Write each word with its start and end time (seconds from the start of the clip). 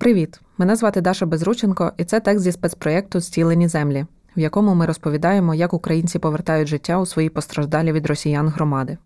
Привіт! 0.00 0.40
Мене 0.58 0.76
звати 0.76 1.00
Даша 1.00 1.26
Безрученко, 1.26 1.92
і 1.96 2.04
це 2.04 2.20
текст 2.20 2.44
зі 2.44 2.52
спецпроєкту 2.52 3.20
Зцілені 3.20 3.68
землі, 3.68 4.06
в 4.36 4.40
якому 4.40 4.74
ми 4.74 4.86
розповідаємо, 4.86 5.54
як 5.54 5.72
українці 5.72 6.18
повертають 6.18 6.68
життя 6.68 6.98
у 6.98 7.06
свої 7.06 7.28
постраждалі 7.28 7.92
від 7.92 8.06
росіян 8.06 8.48
громади. 8.48 8.98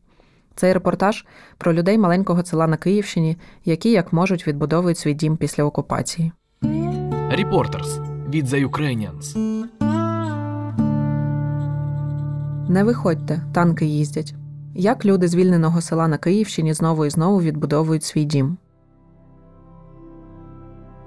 Цей 0.55 0.73
репортаж 0.73 1.27
про 1.59 1.73
людей 1.73 1.99
маленького 1.99 2.45
села 2.45 2.67
на 2.67 2.77
Київщині, 2.77 3.37
які 3.65 3.91
як 3.91 4.13
можуть 4.13 4.47
відбудовують 4.47 4.99
свій 4.99 5.15
дім 5.15 5.37
після 5.37 5.65
окупації. 5.65 6.33
Reporters 7.39 8.05
від 8.31 8.47
The 8.47 8.71
Ukrainians. 8.71 9.37
Не 12.69 12.85
виходьте, 12.85 13.43
танки 13.53 13.87
їздять. 13.87 14.35
Як 14.75 15.05
люди 15.05 15.29
звільненого 15.29 15.81
села 15.81 16.09
на 16.09 16.19
Київщині 16.19 16.75
знову 16.75 17.07
і 17.07 17.11
знову 17.11 17.41
відбудовують 17.41 18.05
свій 18.05 18.25
дім. 18.25 18.57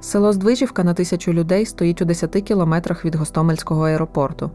Село 0.05 0.33
Здвижівка 0.33 0.83
на 0.83 0.93
тисячу 0.93 1.33
людей 1.33 1.65
стоїть 1.65 2.01
у 2.01 2.05
10 2.05 2.31
кілометрах 2.31 3.05
від 3.05 3.15
Гостомельського 3.15 3.85
аеропорту. 3.87 4.51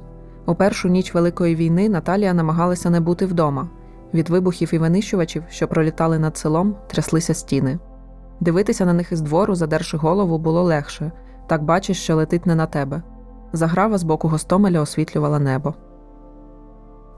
У 0.47 0.55
першу 0.55 0.89
ніч 0.89 1.15
Великої 1.15 1.55
війни 1.55 1.89
Наталія 1.89 2.35
намагалася 2.35 2.91
не 2.91 3.01
бути 3.01 3.27
вдома. 3.27 3.69
Від 4.15 4.29
вибухів 4.29 4.75
і 4.75 4.79
винищувачів, 4.79 5.43
що 5.49 5.69
пролітали 5.69 6.19
над 6.19 6.37
селом, 6.37 6.77
тряслися 6.87 7.35
стіни. 7.35 7.79
Дивитися 8.41 8.85
на 8.85 8.93
них 8.93 9.13
із 9.13 9.21
двору, 9.21 9.55
задерши 9.55 9.97
голову, 9.97 10.39
було 10.39 10.63
легше 10.63 11.13
так 11.47 11.63
бачиш, 11.63 12.03
що 12.03 12.17
летить 12.17 12.47
не 12.47 12.55
на 12.55 12.67
тебе. 12.67 13.03
Заграва 13.53 13.99
з 13.99 14.03
боку 14.03 14.29
Гостомеля 14.29 14.81
освітлювала 14.81 15.39
небо. 15.39 15.75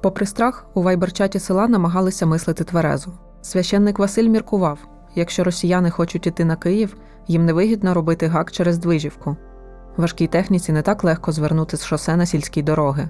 Попри 0.02 0.26
страх, 0.26 0.66
у 0.74 0.82
вайберчаті 0.82 1.38
села 1.38 1.68
намагалися 1.68 2.26
мислити 2.26 2.64
тверезо. 2.64 3.10
Священник 3.42 3.98
Василь 3.98 4.28
міркував 4.28 4.78
якщо 5.14 5.44
росіяни 5.44 5.90
хочуть 5.90 6.26
іти 6.26 6.44
на 6.44 6.56
Київ, 6.56 6.96
їм 7.28 7.44
невигідно 7.44 7.94
робити 7.94 8.26
гак 8.26 8.52
через 8.52 8.78
Движівку. 8.78 9.36
Важкій 9.96 10.26
техніці 10.26 10.72
не 10.72 10.82
так 10.82 11.04
легко 11.04 11.32
звернути 11.32 11.76
з 11.76 11.84
шосе 11.84 12.16
на 12.16 12.26
сільські 12.26 12.62
дороги. 12.62 13.08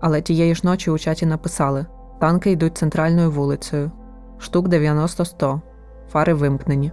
Але 0.00 0.20
тієї 0.20 0.54
ж 0.54 0.60
ночі 0.64 0.90
у 0.90 0.98
чаті 0.98 1.26
написали: 1.26 1.86
танки 2.20 2.50
йдуть 2.50 2.78
центральною 2.78 3.30
вулицею, 3.30 3.90
штук 4.38 4.68
90-100, 4.68 5.60
фари 6.12 6.34
вимкнені. 6.34 6.92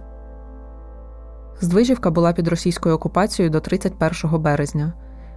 Здвижівка 1.60 2.10
була 2.10 2.32
під 2.32 2.48
російською 2.48 2.94
окупацією 2.94 3.50
до 3.50 3.60
31 3.60 4.40
березня. 4.40 4.92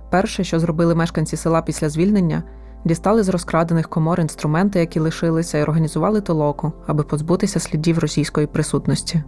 Перше, 0.09 0.43
що 0.43 0.59
зробили 0.59 0.95
мешканці 0.95 1.37
села 1.37 1.61
після 1.61 1.89
звільнення, 1.89 2.43
дістали 2.85 3.23
з 3.23 3.29
розкрадених 3.29 3.89
комор 3.89 4.19
інструменти, 4.19 4.79
які 4.79 4.99
лишилися, 4.99 5.57
і 5.57 5.63
організували 5.63 6.21
толоку, 6.21 6.71
аби 6.87 7.03
позбутися 7.03 7.59
слідів 7.59 7.99
російської 7.99 8.47
присутності. 8.47 9.23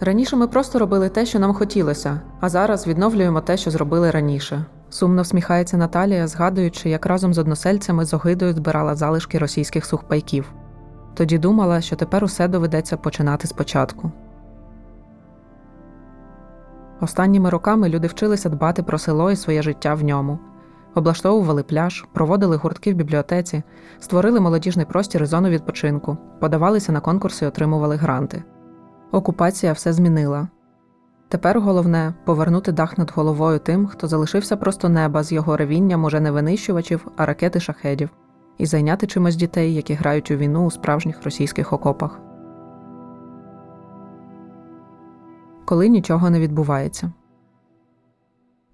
Раніше 0.00 0.36
ми 0.36 0.48
просто 0.48 0.78
робили 0.78 1.08
те, 1.08 1.26
що 1.26 1.38
нам 1.38 1.54
хотілося, 1.54 2.20
а 2.40 2.48
зараз 2.48 2.86
відновлюємо 2.86 3.40
те, 3.40 3.56
що 3.56 3.70
зробили 3.70 4.10
раніше. 4.10 4.64
Сумно 4.90 5.22
всміхається 5.22 5.76
Наталія, 5.76 6.26
згадуючи, 6.26 6.90
як 6.90 7.06
разом 7.06 7.34
з 7.34 7.38
односельцями 7.38 8.04
з 8.04 8.14
огидою 8.14 8.52
збирала 8.52 8.94
залишки 8.94 9.38
російських 9.38 9.86
сухпайків. 9.86 10.52
Тоді 11.14 11.38
думала, 11.38 11.80
що 11.80 11.96
тепер 11.96 12.24
усе 12.24 12.48
доведеться 12.48 12.96
починати 12.96 13.46
спочатку. 13.46 14.12
Останніми 17.00 17.50
роками 17.50 17.88
люди 17.88 18.06
вчилися 18.06 18.48
дбати 18.48 18.82
про 18.82 18.98
село 18.98 19.30
і 19.30 19.36
своє 19.36 19.62
життя 19.62 19.94
в 19.94 20.04
ньому. 20.04 20.38
Облаштовували 20.94 21.62
пляж, 21.62 22.04
проводили 22.12 22.56
гуртки 22.56 22.92
в 22.92 22.96
бібліотеці, 22.96 23.62
створили 23.98 24.40
молодіжний 24.40 24.86
простір 24.86 25.22
і 25.22 25.26
зону 25.26 25.48
відпочинку, 25.48 26.18
подавалися 26.40 26.92
на 26.92 27.00
конкурси 27.00 27.44
і 27.44 27.48
отримували 27.48 27.96
гранти. 27.96 28.44
Окупація 29.12 29.72
все 29.72 29.92
змінила. 29.92 30.48
Тепер 31.28 31.60
головне 31.60 32.14
повернути 32.24 32.72
дах 32.72 32.98
над 32.98 33.12
головою 33.14 33.58
тим, 33.58 33.86
хто 33.86 34.08
залишився 34.08 34.56
просто 34.56 34.88
неба 34.88 35.22
з 35.22 35.32
його 35.32 35.56
ревінням 35.56 36.04
уже 36.04 36.20
не 36.20 36.30
винищувачів, 36.30 37.06
а 37.16 37.26
ракети 37.26 37.60
шахедів, 37.60 38.10
і 38.58 38.66
зайняти 38.66 39.06
чимось 39.06 39.36
дітей, 39.36 39.74
які 39.74 39.94
грають 39.94 40.30
у 40.30 40.36
війну 40.36 40.66
у 40.66 40.70
справжніх 40.70 41.24
російських 41.24 41.72
окопах. 41.72 42.20
Коли 45.64 45.88
нічого 45.88 46.30
не 46.30 46.40
відбувається. 46.40 47.12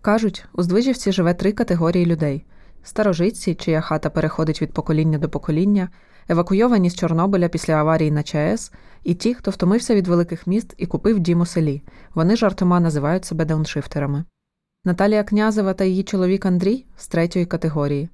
Кажуть, 0.06 0.44
у 0.52 0.62
Здвижівці 0.62 1.12
живе 1.12 1.34
три 1.34 1.52
категорії 1.52 2.06
людей: 2.06 2.44
старожитці, 2.82 3.54
чия 3.54 3.80
хата 3.80 4.10
переходить 4.10 4.62
від 4.62 4.72
покоління 4.72 5.18
до 5.18 5.28
покоління, 5.28 5.88
евакуйовані 6.28 6.90
з 6.90 6.94
Чорнобиля 6.94 7.48
після 7.48 7.74
аварії 7.74 8.10
на 8.10 8.22
ЧАЕС, 8.22 8.72
і 9.04 9.14
ті, 9.14 9.34
хто 9.34 9.50
втомився 9.50 9.94
від 9.94 10.06
великих 10.06 10.46
міст 10.46 10.74
і 10.76 10.86
купив 10.86 11.18
дім 11.18 11.40
у 11.40 11.46
селі. 11.46 11.82
Вони 12.14 12.36
жартома 12.36 12.80
називають 12.80 13.24
себе 13.24 13.44
дауншифтерами. 13.44 14.24
Наталія 14.84 15.24
Князева 15.24 15.74
та 15.74 15.84
її 15.84 16.02
чоловік 16.02 16.46
Андрій 16.46 16.86
з 16.96 17.08
третьої 17.08 17.46
категорії. 17.46 18.08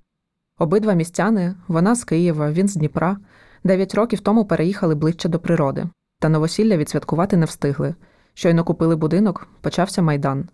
Обидва 0.58 0.92
містяни, 0.92 1.54
вона 1.69 1.94
з 1.94 2.04
Києва, 2.04 2.52
він 2.52 2.69
з 2.69 2.75
Дніпра, 2.76 3.16
дев'ять 3.64 3.94
років 3.94 4.20
тому 4.20 4.44
переїхали 4.44 4.94
ближче 4.94 5.28
до 5.28 5.38
природи, 5.38 5.86
та 6.20 6.28
новосілля 6.28 6.76
відсвяткувати 6.76 7.36
не 7.36 7.47
встигли. 7.47 7.94
Щойно 8.34 8.64
купили 8.64 8.97
будинок, 8.97 9.48
почався 9.60 10.02
майдан. 10.02 10.48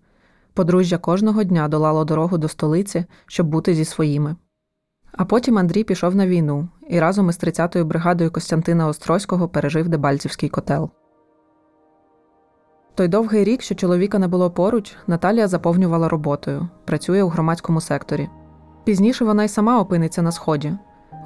Подружжя 0.54 0.98
кожного 0.98 1.44
дня 1.44 1.68
долало 1.68 2.04
дорогу 2.04 2.38
до 2.38 2.48
столиці, 2.48 3.04
щоб 3.26 3.46
бути 3.46 3.74
зі 3.74 3.84
своїми. 3.84 4.36
А 5.12 5.24
потім 5.24 5.58
Андрій 5.58 5.84
пішов 5.84 6.16
на 6.16 6.26
війну 6.26 6.68
і 6.88 7.00
разом 7.00 7.28
із 7.28 7.38
30-ю 7.38 7.84
бригадою 7.84 8.30
Костянтина 8.30 8.86
Острозького 8.88 9.48
пережив 9.48 9.88
Дебальцівський 9.88 10.48
котел. 10.48 10.90
Той 12.94 13.08
довгий 13.08 13.44
рік, 13.44 13.62
що 13.62 13.74
чоловіка 13.74 14.18
не 14.18 14.28
було 14.28 14.50
поруч, 14.50 14.96
Наталія 15.06 15.48
заповнювала 15.48 16.08
роботою, 16.08 16.68
працює 16.84 17.22
у 17.22 17.28
громадському 17.28 17.80
секторі. 17.80 18.28
Пізніше 18.84 19.24
вона 19.24 19.44
й 19.44 19.48
сама 19.48 19.80
опиниться 19.80 20.22
на 20.22 20.32
сході, 20.32 20.72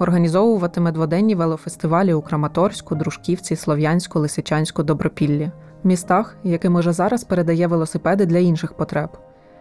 організовуватиме 0.00 0.92
дводенні 0.92 1.34
велофестивалі 1.34 2.14
у 2.14 2.22
Краматорську, 2.22 2.94
Дружківці, 2.94 3.56
Слов'янську, 3.56 4.18
Лисичанську, 4.18 4.82
Добропіллі, 4.82 5.50
містах, 5.84 6.37
яким 6.44 6.75
уже 6.75 6.93
зараз 6.93 7.25
передає 7.25 7.66
велосипеди 7.66 8.26
для 8.26 8.38
інших 8.38 8.72
потреб, 8.72 9.09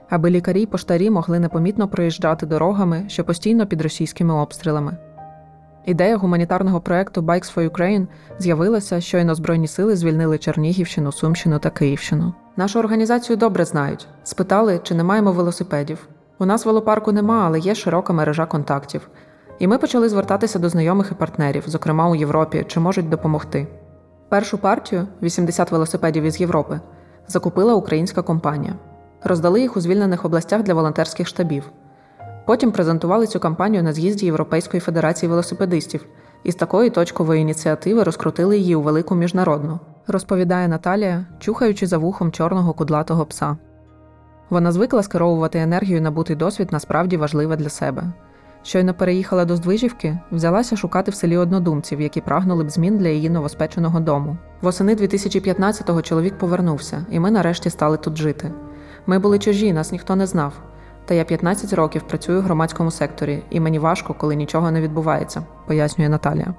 аби 0.10 0.30
лікарі 0.30 0.62
й 0.62 0.66
поштарі 0.66 1.10
могли 1.10 1.40
непомітно 1.40 1.88
проїжджати 1.88 2.46
дорогами, 2.46 3.04
що 3.08 3.24
постійно 3.24 3.68
під 3.68 3.82
російськими 3.82 4.34
обстрілами. 4.34 4.98
Ідея 5.86 6.18
гуманітарного 6.18 6.82
проекту 6.82 7.22
Bikes 7.22 7.56
for 7.56 7.70
Ukraine 7.70 8.08
з'явилася, 8.40 9.02
щойно 9.02 9.36
Збройні 9.36 9.68
сили 9.68 9.96
звільнили 9.96 10.38
Чернігівщину, 10.38 11.12
Сумщину 11.12 11.60
та 11.60 11.70
Київщину. 11.70 12.34
Нашу 12.58 12.80
організацію 12.80 13.38
добре 13.38 13.66
знають. 13.66 14.08
Спитали, 14.24 14.80
чи 14.84 14.96
не 14.96 15.04
маємо 15.04 15.32
велосипедів. 15.32 16.08
У 16.40 16.46
нас 16.46 16.66
велопарку 16.66 17.12
нема, 17.12 17.44
але 17.46 17.60
є 17.60 17.76
широка 17.76 18.14
мережа 18.14 18.46
контактів. 18.46 19.10
І 19.60 19.68
ми 19.68 19.78
почали 19.78 20.10
звертатися 20.10 20.60
до 20.60 20.70
знайомих 20.70 21.12
і 21.12 21.16
партнерів, 21.16 21.64
зокрема 21.68 22.10
у 22.10 22.16
Європі, 22.16 22.66
чи 22.68 22.80
можуть 22.80 23.10
допомогти. 23.10 23.68
Першу 24.32 24.58
партію 24.58 25.08
80 25.22 25.72
велосипедів 25.72 26.24
із 26.24 26.42
Європи 26.42 26.80
закупила 27.28 27.74
українська 27.74 28.22
компанія. 28.22 28.74
Роздали 29.24 29.62
їх 29.62 29.78
у 29.78 29.82
звільнених 29.82 30.26
областях 30.26 30.64
для 30.64 30.74
волонтерських 30.74 31.28
штабів. 31.28 31.72
Потім 32.46 32.72
презентували 32.72 33.28
цю 33.28 33.40
кампанію 33.40 33.84
на 33.84 33.94
з'їзді 33.94 34.26
Європейської 34.26 34.82
федерації 34.82 35.30
велосипедистів 35.30 36.06
і 36.44 36.52
з 36.52 36.56
такої 36.56 36.90
точкової 36.90 37.42
ініціативи 37.42 38.04
розкрутили 38.04 38.58
її 38.58 38.76
у 38.76 38.82
велику 38.82 39.16
міжнародну, 39.16 39.80
розповідає 40.08 40.68
Наталія, 40.68 41.26
чухаючи 41.40 41.88
за 41.88 41.98
вухом 41.98 42.32
чорного 42.32 42.74
кудлатого 42.74 43.26
пса. 43.26 43.58
Вона 44.50 44.72
звикла 44.72 45.04
скеровувати 45.04 45.60
енергію 45.60 46.02
набутий 46.02 46.36
досвід 46.36 46.70
насправді 46.72 47.18
важливе 47.18 47.56
для 47.56 47.70
себе. 47.70 48.04
Щойно 48.64 48.94
переїхала 48.94 49.46
до 49.46 49.56
Здвижівки, 49.56 50.20
взялася 50.32 50.76
шукати 50.76 51.12
в 51.12 51.16
селі 51.16 51.38
однодумців, 51.38 52.02
які 52.02 52.22
прагнули 52.22 52.64
б 52.64 52.70
змін 52.70 52.98
для 52.98 53.08
її 53.08 53.30
новоспеченого 53.30 54.00
дому. 54.00 54.38
Восени 54.62 54.96
2015-го 54.96 56.02
чоловік 56.02 56.38
повернувся, 56.38 57.06
і 57.12 57.20
ми 57.20 57.32
нарешті 57.32 57.70
стали 57.70 57.98
тут 57.98 58.18
жити. 58.18 58.52
Ми 59.06 59.20
були 59.20 59.40
чужі, 59.40 59.74
нас 59.74 59.92
ніхто 59.92 60.16
не 60.16 60.28
знав. 60.28 60.54
Та 61.06 61.14
я 61.14 61.24
15 61.24 61.74
років 61.74 62.04
працюю 62.08 62.40
в 62.42 62.44
громадському 62.44 62.92
секторі, 62.92 63.44
і 63.50 63.60
мені 63.60 63.80
важко, 63.80 64.14
коли 64.14 64.36
нічого 64.36 64.72
не 64.72 64.82
відбувається, 64.82 65.44
пояснює 65.68 66.10
Наталія. 66.10 66.56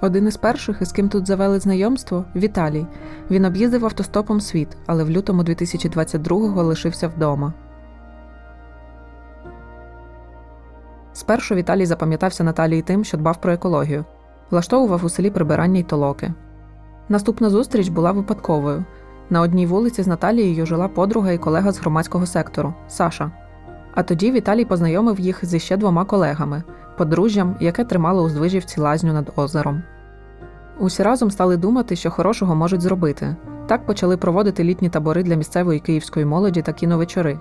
Один 0.00 0.28
із 0.28 0.36
перших, 0.36 0.82
із 0.82 0.92
ким 0.92 1.08
тут 1.08 1.26
завели 1.26 1.60
знайомство, 1.60 2.24
Віталій. 2.36 2.86
Він 3.30 3.44
об'їздив 3.44 3.84
автостопом 3.84 4.40
світ, 4.40 4.68
але 4.86 5.04
в 5.04 5.10
лютому 5.10 5.42
2022-го 5.42 6.62
лишився 6.62 7.08
вдома. 7.08 7.52
Спершу 11.22 11.54
Віталій 11.54 11.86
запам'ятався 11.86 12.44
Наталії 12.44 12.82
тим, 12.82 13.04
що 13.04 13.16
дбав 13.16 13.40
про 13.40 13.52
екологію, 13.52 14.04
влаштовував 14.50 15.04
у 15.04 15.08
селі 15.08 15.30
прибирання 15.30 15.80
й 15.80 15.82
толоки. 15.82 16.32
Наступна 17.08 17.50
зустріч 17.50 17.88
була 17.88 18.12
випадковою. 18.12 18.84
На 19.30 19.40
одній 19.40 19.66
вулиці 19.66 20.02
з 20.02 20.06
Наталією 20.06 20.66
жила 20.66 20.88
подруга 20.88 21.32
і 21.32 21.38
колега 21.38 21.72
з 21.72 21.78
громадського 21.78 22.26
сектору 22.26 22.74
Саша. 22.88 23.30
А 23.94 24.02
тоді 24.02 24.32
Віталій 24.32 24.64
познайомив 24.64 25.20
їх 25.20 25.44
зі 25.44 25.58
ще 25.58 25.76
двома 25.76 26.04
колегами 26.04 26.62
подружжям, 26.98 27.56
яке 27.60 27.84
тримало 27.84 28.22
у 28.22 28.28
Здвижівці 28.28 28.80
лазню 28.80 29.12
над 29.12 29.32
озером. 29.36 29.82
Усі 30.78 31.02
разом 31.02 31.30
стали 31.30 31.56
думати, 31.56 31.96
що 31.96 32.10
хорошого 32.10 32.54
можуть 32.54 32.82
зробити. 32.82 33.36
Так 33.66 33.86
почали 33.86 34.16
проводити 34.16 34.64
літні 34.64 34.88
табори 34.88 35.22
для 35.22 35.34
місцевої 35.34 35.80
київської 35.80 36.26
молоді 36.26 36.62
та 36.62 36.72
кіновечори. 36.72 37.38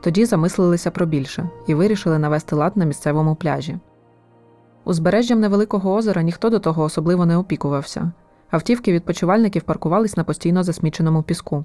Тоді 0.00 0.24
замислилися 0.24 0.90
про 0.90 1.06
більше 1.06 1.48
і 1.66 1.74
вирішили 1.74 2.18
навести 2.18 2.56
лад 2.56 2.76
на 2.76 2.84
місцевому 2.84 3.34
пляжі. 3.34 3.78
Узбережжям 4.84 5.40
невеликого 5.40 5.94
озера 5.94 6.22
ніхто 6.22 6.50
до 6.50 6.58
того 6.58 6.82
особливо 6.82 7.26
не 7.26 7.36
опікувався. 7.36 8.12
Автівки 8.50 8.92
відпочивальників 8.92 9.62
паркувались 9.62 10.16
на 10.16 10.24
постійно 10.24 10.62
засміченому 10.62 11.22
піску. 11.22 11.64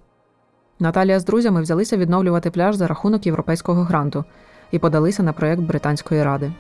Наталія 0.80 1.19
з 1.19 1.25
друзями 1.25 1.62
взялися 1.62 1.97
відновлювати 1.97 2.51
пляж 2.51 2.75
за 2.75 2.88
рахунок 2.88 3.25
європейського 3.25 3.83
гранту 3.83 4.25
і 4.71 4.80
подалися 4.80 5.24
на 5.24 5.33
проєкт 5.33 5.62
Британської 5.62 6.24
ради. 6.24 6.51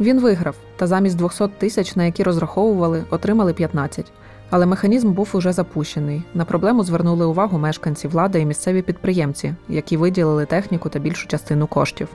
Він 0.00 0.20
виграв, 0.20 0.56
та 0.76 0.86
замість 0.86 1.16
200 1.16 1.48
тисяч, 1.48 1.96
на 1.96 2.04
які 2.04 2.22
розраховували, 2.22 3.04
отримали 3.10 3.52
15. 3.52 4.12
Але 4.50 4.66
механізм 4.66 5.12
був 5.12 5.30
уже 5.34 5.52
запущений. 5.52 6.22
На 6.34 6.44
проблему 6.44 6.84
звернули 6.84 7.26
увагу 7.26 7.58
мешканці, 7.58 8.08
влада 8.08 8.38
і 8.38 8.46
місцеві 8.46 8.82
підприємці, 8.82 9.54
які 9.68 9.96
виділили 9.96 10.46
техніку 10.46 10.88
та 10.88 10.98
більшу 10.98 11.28
частину 11.28 11.66
коштів. 11.66 12.08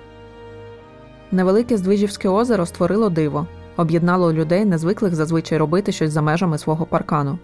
Невелике 1.32 1.78
Здвижівське 1.78 2.30
озеро 2.30 2.66
створило 2.66 3.10
диво, 3.10 3.48
об'єднало 3.78 4.34
людей, 4.34 4.66
незвиклих 4.66 5.16
зазвичай 5.16 5.58
робити 5.58 5.92
щось 5.92 6.12
за 6.12 6.22
межами 6.22 6.58
свого 6.58 6.86
паркану. 6.86 7.40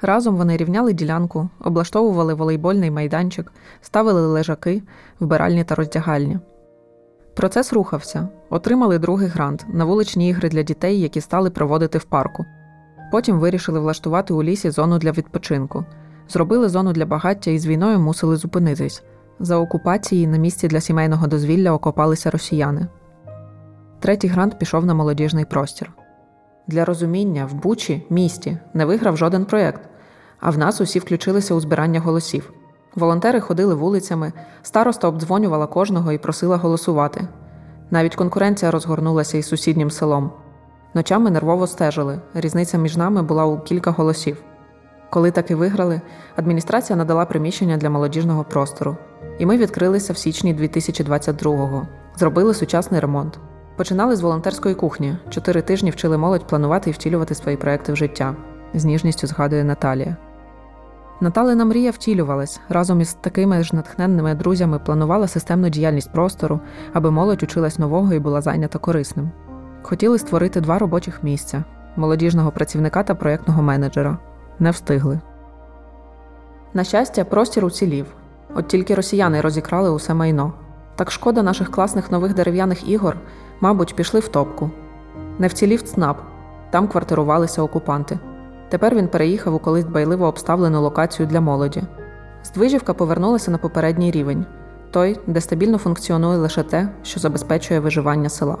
Разом 0.00 0.36
вони 0.36 0.56
рівняли 0.56 0.92
ділянку, 0.92 1.48
облаштовували 1.60 2.34
волейбольний 2.34 2.90
майданчик, 2.90 3.52
ставили 3.80 4.26
лежаки, 4.26 4.82
вбиральні 5.20 5.64
та 5.64 5.74
роздягальні. 5.74 6.38
Процес 7.34 7.72
рухався, 7.72 8.28
отримали 8.50 8.98
другий 8.98 9.28
грант 9.28 9.66
на 9.68 9.84
вуличні 9.84 10.28
ігри 10.28 10.48
для 10.48 10.62
дітей, 10.62 11.00
які 11.00 11.20
стали 11.20 11.50
проводити 11.50 11.98
в 11.98 12.04
парку. 12.04 12.44
Потім 13.12 13.40
вирішили 13.40 13.80
влаштувати 13.80 14.34
у 14.34 14.42
лісі 14.42 14.70
зону 14.70 14.98
для 14.98 15.10
відпочинку. 15.10 15.84
Зробили 16.28 16.68
зону 16.68 16.92
для 16.92 17.06
багаття 17.06 17.50
і 17.50 17.58
з 17.58 17.66
війною 17.66 17.98
мусили 17.98 18.36
зупинитись. 18.36 19.02
За 19.40 19.56
окупації 19.56 20.26
на 20.26 20.38
місці 20.38 20.68
для 20.68 20.80
сімейного 20.80 21.26
дозвілля 21.26 21.72
окопалися 21.72 22.30
росіяни. 22.30 22.86
Третій 24.00 24.28
грант 24.28 24.58
пішов 24.58 24.86
на 24.86 24.94
молодіжний 24.94 25.44
простір. 25.44 25.92
Для 26.68 26.84
розуміння, 26.84 27.46
в 27.46 27.54
Бучі, 27.54 28.06
місті, 28.10 28.58
не 28.74 28.84
виграв 28.84 29.16
жоден 29.16 29.44
проєкт, 29.44 29.82
а 30.40 30.50
в 30.50 30.58
нас 30.58 30.80
усі 30.80 30.98
включилися 30.98 31.54
у 31.54 31.60
збирання 31.60 32.00
голосів. 32.00 32.52
Волонтери 32.94 33.40
ходили 33.40 33.74
вулицями, 33.74 34.32
староста 34.62 35.08
обдзвонювала 35.08 35.66
кожного 35.66 36.12
і 36.12 36.18
просила 36.18 36.56
голосувати. 36.56 37.28
Навіть 37.90 38.16
конкуренція 38.16 38.70
розгорнулася 38.70 39.38
із 39.38 39.46
сусіднім 39.46 39.90
селом. 39.90 40.30
Ночами 40.94 41.30
нервово 41.30 41.66
стежили, 41.66 42.20
різниця 42.34 42.78
між 42.78 42.96
нами 42.96 43.22
була 43.22 43.44
у 43.44 43.60
кілька 43.60 43.90
голосів. 43.90 44.44
Коли 45.10 45.30
таки 45.30 45.54
виграли, 45.54 46.00
адміністрація 46.36 46.96
надала 46.96 47.24
приміщення 47.24 47.76
для 47.76 47.90
молодіжного 47.90 48.44
простору. 48.44 48.96
І 49.38 49.46
ми 49.46 49.56
відкрилися 49.56 50.12
в 50.12 50.16
січні 50.16 50.54
2022-го. 50.54 51.86
Зробили 52.16 52.54
сучасний 52.54 53.00
ремонт. 53.00 53.38
Починали 53.76 54.16
з 54.16 54.20
волонтерської 54.20 54.74
кухні. 54.74 55.16
Чотири 55.30 55.62
тижні 55.62 55.90
вчили 55.90 56.18
молодь 56.18 56.46
планувати 56.46 56.90
і 56.90 56.92
втілювати 56.92 57.34
свої 57.34 57.56
проекти 57.56 57.92
в 57.92 57.96
життя. 57.96 58.36
З 58.74 58.84
ніжністю 58.84 59.26
згадує 59.26 59.64
Наталія. 59.64 60.16
Наталина 61.20 61.64
мрія 61.64 61.90
втілювалась 61.90 62.60
разом 62.68 63.00
із 63.00 63.14
такими 63.14 63.62
ж 63.62 63.76
натхненними 63.76 64.34
друзями 64.34 64.78
планувала 64.78 65.28
системну 65.28 65.68
діяльність 65.68 66.12
простору, 66.12 66.60
аби 66.92 67.10
молодь 67.10 67.42
училась 67.42 67.78
нового 67.78 68.14
і 68.14 68.18
була 68.18 68.40
зайнята 68.40 68.78
корисним. 68.78 69.30
Хотіли 69.82 70.18
створити 70.18 70.60
два 70.60 70.78
робочих 70.78 71.22
місця 71.22 71.64
молодіжного 71.96 72.50
працівника 72.50 73.02
та 73.02 73.14
проєктного 73.14 73.62
менеджера. 73.62 74.18
Не 74.58 74.70
встигли. 74.70 75.20
На 76.74 76.84
щастя, 76.84 77.24
простір 77.24 77.64
уцілів. 77.64 78.06
От 78.54 78.68
тільки 78.68 78.94
росіяни 78.94 79.40
розікрали 79.40 79.90
усе 79.90 80.14
майно. 80.14 80.52
Так 80.96 81.10
шкода 81.10 81.42
наших 81.42 81.70
класних 81.70 82.10
нових 82.10 82.34
дерев'яних 82.34 82.88
ігор, 82.88 83.16
мабуть, 83.60 83.96
пішли 83.96 84.20
в 84.20 84.28
топку. 84.28 84.70
Не 85.38 85.46
вцілів 85.46 85.82
ЦНАП, 85.82 86.20
там 86.70 86.88
квартирувалися 86.88 87.62
окупанти. 87.62 88.18
Тепер 88.68 88.94
він 88.94 89.08
переїхав 89.08 89.54
у 89.54 89.58
колись 89.58 89.84
дбайливо 89.84 90.26
обставлену 90.26 90.82
локацію 90.82 91.26
для 91.26 91.40
молоді. 91.40 91.82
Здвижівка 92.44 92.94
повернулася 92.94 93.50
на 93.50 93.58
попередній 93.58 94.10
рівень 94.10 94.46
той, 94.90 95.20
де 95.26 95.40
стабільно 95.40 95.78
функціонує 95.78 96.38
лише 96.38 96.62
те, 96.62 96.88
що 97.02 97.20
забезпечує 97.20 97.80
виживання 97.80 98.28
села. 98.28 98.58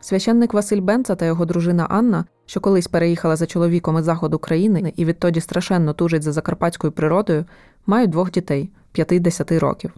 Священник 0.00 0.54
Василь 0.54 0.80
Бенца 0.80 1.14
та 1.14 1.24
його 1.24 1.44
дружина 1.44 1.86
Анна, 1.90 2.24
що 2.46 2.60
колись 2.60 2.86
переїхала 2.86 3.36
за 3.36 3.46
чоловіком 3.46 3.98
із 3.98 4.04
заходу 4.04 4.38
країни 4.38 4.92
і 4.96 5.04
відтоді 5.04 5.40
страшенно 5.40 5.92
тужить 5.92 6.22
за 6.22 6.32
закарпатською 6.32 6.92
природою, 6.92 7.44
мають 7.86 8.10
двох 8.10 8.30
дітей 8.30 8.70
5-10 8.94 9.58
років. 9.58 9.94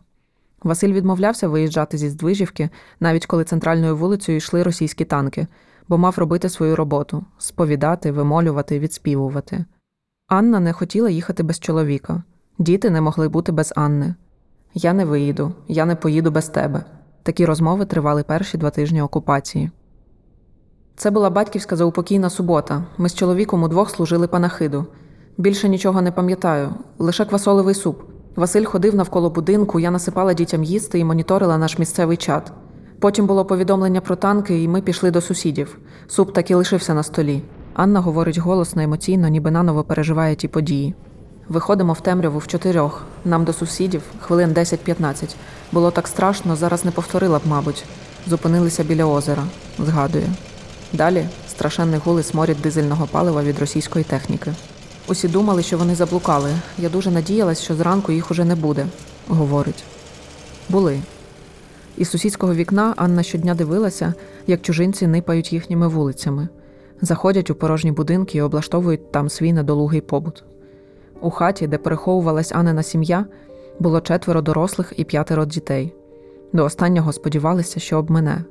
Василь 0.63 0.93
відмовлявся 0.93 1.49
виїжджати 1.49 1.99
зі 1.99 2.09
Здвижівки, 2.09 2.71
навіть 3.01 3.27
коли 3.27 3.45
центральною 3.45 3.97
вулицею 3.97 4.39
йшли 4.39 4.63
російські 4.63 5.05
танки, 5.05 5.47
бо 5.89 5.99
мав 5.99 6.19
робити 6.19 6.49
свою 6.49 6.77
роботу 6.77 7.25
сповідати, 7.39 8.13
вимолювати, 8.13 8.79
відспівувати. 8.79 9.65
Анна 10.29 10.61
не 10.61 10.73
хотіла 10.73 11.11
їхати 11.11 11.43
без 11.43 11.59
чоловіка. 11.59 12.23
Діти 12.59 12.91
не 12.91 13.01
могли 13.01 13.29
бути 13.29 13.53
без 13.53 13.73
Анни. 13.77 14.15
Я 14.75 14.93
не 14.93 15.05
виїду, 15.05 15.53
я 15.69 15.85
не 15.85 15.97
поїду 15.97 16.31
без 16.31 16.49
тебе. 16.49 16.85
Такі 17.23 17.47
розмови 17.47 17.85
тривали 17.85 18.23
перші 18.23 18.59
два 18.59 18.71
тижні 18.71 19.03
окупації. 19.03 19.71
Це 20.99 21.11
була 21.11 21.31
батьківська 21.31 21.77
заупокійна 21.77 22.31
субота. 22.31 22.85
Ми 22.97 23.09
з 23.09 23.15
чоловіком 23.15 23.63
удвох 23.63 23.91
служили 23.91 24.29
панахиду. 24.29 24.87
Більше 25.37 25.69
нічого 25.69 26.03
не 26.03 26.13
пам'ятаю, 26.13 26.71
лише 26.99 27.25
квасолевий 27.25 27.75
суп. 27.75 28.03
Василь 28.37 28.65
ходив 28.65 28.95
навколо 28.95 29.31
будинку, 29.31 29.81
я 29.81 29.91
насипала 29.91 30.35
дітям 30.35 30.65
їсти 30.65 30.99
і 30.99 31.05
моніторила 31.05 31.59
наш 31.59 31.79
місцевий 31.79 32.17
чат. 32.17 32.53
Потім 33.01 33.27
було 33.27 33.45
повідомлення 33.45 34.01
про 34.01 34.17
танки, 34.17 34.63
і 34.63 34.69
ми 34.69 34.81
пішли 34.81 35.11
до 35.11 35.21
сусідів. 35.21 35.79
Суп 36.09 36.33
таки 36.33 36.55
лишився 36.55 36.95
на 36.95 37.03
столі. 37.03 37.43
Анна 37.75 38.01
говорить 38.01 38.39
голосно, 38.39 38.83
емоційно, 38.83 39.29
ніби 39.29 39.51
наново 39.51 39.85
переживає 39.85 40.35
ті 40.35 40.49
події. 40.49 40.95
Виходимо 41.49 41.93
в 41.93 42.01
темряву 42.01 42.39
в 42.39 42.47
чотирьох. 42.47 43.03
Нам 43.25 43.45
до 43.45 43.53
сусідів 43.53 44.03
хвилин 44.21 44.51
10-15. 44.51 45.35
Було 45.73 45.91
так 45.91 46.09
страшно, 46.09 46.57
зараз 46.57 46.85
не 46.85 46.91
повторила 46.91 47.39
б, 47.39 47.43
мабуть. 47.47 47.85
Зупинилися 48.27 48.85
біля 48.85 49.05
озера, 49.05 49.43
згадує. 49.79 50.29
Далі 50.93 51.27
страшенний 51.49 52.01
гул 52.05 52.21
і 52.21 52.23
сморід 52.23 52.57
дизельного 52.63 53.07
палива 53.07 53.43
від 53.43 53.59
російської 53.59 54.05
техніки. 54.05 54.53
Усі 55.09 55.29
думали, 55.29 55.63
що 55.63 55.79
вони 55.79 55.95
заблукали. 55.95 56.51
Я 56.79 56.89
дуже 56.89 57.11
надіялась, 57.11 57.61
що 57.61 57.75
зранку 57.75 58.13
їх 58.13 58.31
уже 58.31 58.45
не 58.45 58.55
буде, 58.55 58.87
говорить. 59.29 59.85
Були. 60.69 61.01
Із 61.97 62.11
сусідського 62.11 62.55
вікна 62.55 62.95
Анна 62.97 63.23
щодня 63.23 63.55
дивилася, 63.55 64.15
як 64.47 64.63
чужинці 64.63 65.07
нипають 65.07 65.53
їхніми 65.53 65.89
вулицями, 65.89 66.49
заходять 67.01 67.51
у 67.51 67.55
порожні 67.55 67.93
будинки 67.93 68.39
і 68.39 68.41
облаштовують 68.41 69.13
там 69.13 69.29
свій 69.29 69.53
недолугий 69.53 70.01
побут. 70.01 70.45
У 71.21 71.31
хаті, 71.31 71.67
де 71.67 71.79
переховувалась 71.79 72.53
Анина 72.53 72.83
сім'я, 72.83 73.27
було 73.79 74.01
четверо 74.01 74.43
дорослих 74.43 74.93
і 74.97 75.05
п'ятеро 75.05 75.45
дітей. 75.45 75.95
До 76.53 76.65
останнього 76.65 77.13
сподівалися, 77.13 77.81
що 77.81 77.99
обмене, 77.99 78.45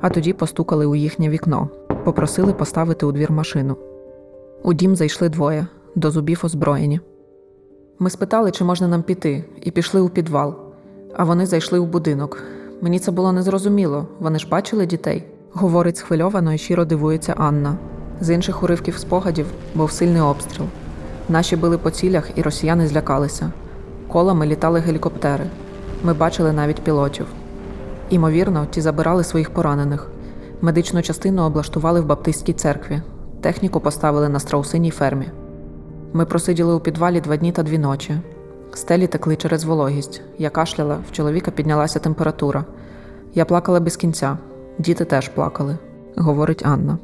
а 0.00 0.10
тоді 0.10 0.32
постукали 0.32 0.86
у 0.86 0.94
їхнє 0.94 1.28
вікно, 1.28 1.68
попросили 2.04 2.52
поставити 2.52 3.06
у 3.06 3.12
двір 3.12 3.32
машину. 3.32 3.76
У 4.62 4.72
дім 4.72 4.96
зайшли 4.96 5.28
двоє, 5.28 5.66
до 5.94 6.10
зубів 6.10 6.40
озброєні. 6.44 7.00
Ми 7.98 8.10
спитали, 8.10 8.50
чи 8.50 8.64
можна 8.64 8.88
нам 8.88 9.02
піти, 9.02 9.44
і 9.62 9.70
пішли 9.70 10.00
у 10.00 10.08
підвал. 10.08 10.54
А 11.14 11.24
вони 11.24 11.46
зайшли 11.46 11.78
у 11.78 11.86
будинок. 11.86 12.42
Мені 12.80 12.98
це 12.98 13.10
було 13.10 13.32
незрозуміло, 13.32 14.06
вони 14.18 14.38
ж 14.38 14.48
бачили 14.48 14.86
дітей, 14.86 15.24
говорить 15.52 15.96
схвильовано 15.96 16.52
і 16.54 16.58
щиро 16.58 16.84
дивується 16.84 17.34
Анна. 17.36 17.78
З 18.20 18.30
інших 18.30 18.62
уривків 18.62 18.96
спогадів 18.96 19.46
був 19.74 19.92
сильний 19.92 20.22
обстріл. 20.22 20.66
Наші 21.28 21.56
били 21.56 21.78
по 21.78 21.90
цілях, 21.90 22.30
і 22.34 22.42
росіяни 22.42 22.86
злякалися. 22.86 23.52
Колами 24.08 24.46
літали 24.46 24.80
гелікоптери. 24.80 25.44
Ми 26.04 26.14
бачили 26.14 26.52
навіть 26.52 26.80
пілотів. 26.80 27.26
Імовірно, 28.10 28.66
ті 28.70 28.80
забирали 28.80 29.24
своїх 29.24 29.50
поранених. 29.50 30.10
Медичну 30.62 31.02
частину 31.02 31.42
облаштували 31.42 32.00
в 32.00 32.06
Баптистській 32.06 32.52
церкві. 32.52 33.02
Техніку 33.40 33.80
поставили 33.80 34.28
на 34.28 34.40
страусиній 34.40 34.90
фермі. 34.90 35.26
Ми 36.12 36.24
просиділи 36.24 36.74
у 36.74 36.80
підвалі 36.80 37.20
два 37.20 37.36
дні 37.36 37.52
та 37.52 37.62
дві 37.62 37.78
ночі. 37.78 38.20
Стелі 38.74 39.06
текли 39.06 39.36
через 39.36 39.64
вологість. 39.64 40.22
Я 40.38 40.50
кашляла, 40.50 40.98
в 41.08 41.12
чоловіка 41.12 41.50
піднялася 41.50 41.98
температура. 41.98 42.64
Я 43.34 43.44
плакала 43.44 43.80
без 43.80 43.96
кінця. 43.96 44.38
Діти 44.78 45.04
теж 45.04 45.28
плакали, 45.28 45.78
говорить 46.16 46.66
Анна. 46.66 46.98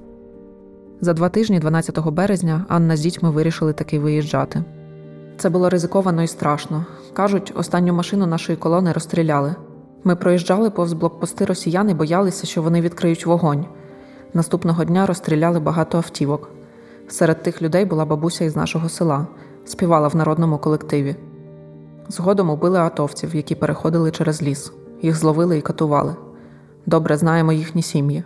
За 1.01 1.13
два 1.13 1.29
тижні, 1.29 1.59
12 1.59 2.09
березня, 2.09 2.65
Анна 2.69 2.97
з 2.97 3.01
дітьми 3.01 3.31
вирішили 3.31 3.73
таки 3.73 3.99
виїжджати. 3.99 4.65
Це 5.39 5.51
було 5.51 5.71
ризиковано 5.71 6.23
і 6.23 6.27
страшно. 6.27 6.87
Кажуть, 7.13 7.53
останню 7.57 7.93
машину 7.93 8.27
нашої 8.27 8.59
колони 8.59 8.93
розстріляли. 8.93 9.55
Ми 10.07 10.17
проїжджали 10.17 10.71
повз 10.71 10.93
блокпости 10.93 11.45
росіян 11.45 11.91
і 11.91 11.95
боялися, 11.95 12.47
що 12.47 12.63
вони 12.63 12.81
відкриють 12.81 13.27
вогонь. 13.27 13.67
Наступного 14.35 14.85
дня 14.85 15.07
розстріляли 15.07 15.61
багато 15.61 15.99
автівок. 15.99 16.51
Серед 17.09 17.43
тих 17.43 17.63
людей 17.63 17.85
була 17.85 18.05
бабуся 18.05 18.45
із 18.45 18.57
нашого 18.57 18.89
села, 18.89 19.27
співала 19.65 20.09
в 20.09 20.17
народному 20.17 20.59
колективі. 20.59 21.17
Згодом 22.09 22.51
убили 22.51 22.79
атовців, 22.79 23.37
які 23.37 23.55
переходили 23.55 24.11
через 24.11 24.43
ліс. 24.43 24.73
Їх 25.03 25.17
зловили 25.17 25.59
і 25.59 25.63
катували. 25.63 26.17
Добре 26.87 27.17
знаємо 27.17 27.53
їхні 27.53 27.83
сім'ї. 27.83 28.25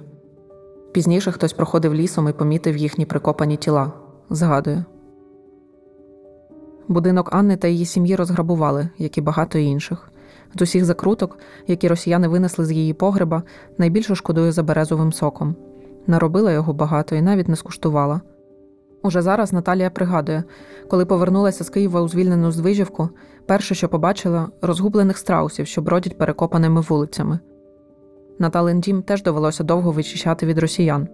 Пізніше 0.92 1.32
хтось 1.32 1.52
проходив 1.52 1.94
лісом 1.94 2.28
і 2.28 2.32
помітив 2.32 2.76
їхні 2.76 3.06
прикопані 3.06 3.56
тіла. 3.56 3.92
Згадує. 4.30 4.84
Будинок 6.88 7.34
Анни 7.34 7.56
та 7.56 7.68
її 7.68 7.84
сім'ї 7.86 8.16
розграбували, 8.16 8.88
як 8.98 9.18
і 9.18 9.20
багато 9.20 9.58
інших. 9.58 10.09
З 10.54 10.62
усіх 10.62 10.84
закруток, 10.84 11.38
які 11.66 11.88
росіяни 11.88 12.28
винесли 12.28 12.64
з 12.64 12.72
її 12.72 12.92
погреба, 12.92 13.42
найбільше 13.78 14.14
шкодує 14.14 14.52
за 14.52 14.62
березовим 14.62 15.12
соком. 15.12 15.56
Наробила 16.06 16.52
його 16.52 16.72
багато 16.72 17.16
і 17.16 17.22
навіть 17.22 17.48
не 17.48 17.56
скуштувала. 17.56 18.20
Уже 19.02 19.22
зараз 19.22 19.52
Наталія 19.52 19.90
пригадує, 19.90 20.44
коли 20.88 21.06
повернулася 21.06 21.64
з 21.64 21.70
Києва 21.70 22.00
у 22.00 22.08
звільнену 22.08 22.50
Здвижівку, 22.50 23.08
перше, 23.46 23.74
що 23.74 23.88
побачила, 23.88 24.48
розгублених 24.62 25.18
страусів, 25.18 25.66
що 25.66 25.82
бродять 25.82 26.18
перекопаними 26.18 26.80
вулицями. 26.80 27.38
Наталин 28.38 28.80
дім 28.80 29.02
теж 29.02 29.22
довелося 29.22 29.64
довго 29.64 29.92
вичищати 29.92 30.46
від 30.46 30.58
росіян. 30.58 31.08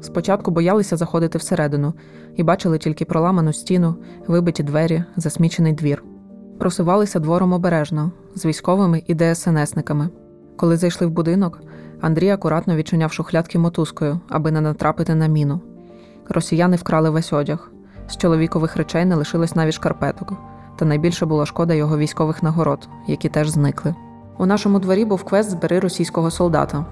Спочатку 0.00 0.50
боялися 0.50 0.96
заходити 0.96 1.38
всередину 1.38 1.94
і 2.36 2.42
бачили 2.42 2.78
тільки 2.78 3.04
проламану 3.04 3.52
стіну, 3.52 3.94
вибиті 4.26 4.62
двері, 4.62 5.04
засмічений 5.16 5.72
двір. 5.72 6.04
Просувалися 6.62 7.18
двором 7.18 7.52
обережно, 7.52 8.10
з 8.34 8.46
військовими 8.46 9.02
і 9.06 9.14
ДСНСниками. 9.14 10.08
Коли 10.56 10.76
зайшли 10.76 11.06
в 11.06 11.10
будинок, 11.10 11.60
Андрій 12.00 12.30
акуратно 12.30 12.76
відчиняв 12.76 13.12
шухлядки 13.12 13.58
мотузкою, 13.58 14.20
аби 14.28 14.50
не 14.50 14.60
натрапити 14.60 15.14
на 15.14 15.26
міну. 15.26 15.60
Росіяни 16.28 16.76
вкрали 16.76 17.10
весь 17.10 17.32
одяг. 17.32 17.70
З 18.08 18.16
чоловікових 18.16 18.76
речей 18.76 19.04
не 19.04 19.14
лишилось 19.14 19.56
навіть 19.56 19.74
шкарпеток, 19.74 20.32
та 20.76 20.84
найбільше 20.84 21.26
було 21.26 21.46
шкода 21.46 21.74
його 21.74 21.98
військових 21.98 22.42
нагород, 22.42 22.88
які 23.06 23.28
теж 23.28 23.48
зникли. 23.48 23.94
У 24.38 24.46
нашому 24.46 24.78
дворі 24.78 25.04
був 25.04 25.24
квест 25.24 25.50
збери 25.50 25.80
російського 25.80 26.30
солдата. 26.30 26.86